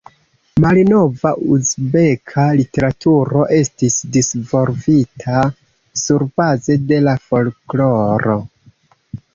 [0.61, 5.45] Malnova uzbeka literaturo estis disvolvita
[6.07, 8.41] surbaze de la folkloro.